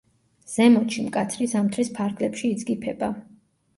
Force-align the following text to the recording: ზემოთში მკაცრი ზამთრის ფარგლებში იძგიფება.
ზემოთში 0.53 1.03
მკაცრი 1.09 1.47
ზამთრის 1.53 1.93
ფარგლებში 1.99 2.51
იძგიფება. 2.57 3.13